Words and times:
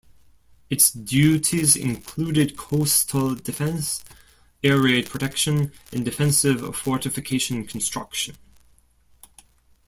Its 0.71 0.89
duties 0.89 1.75
included 1.75 2.57
coastal 2.57 3.35
defense, 3.35 4.03
air 4.63 4.81
raid 4.81 5.05
protection 5.07 5.71
and 5.91 6.03
defensive 6.03 6.75
fortification 6.75 7.67
construction. 7.67 8.35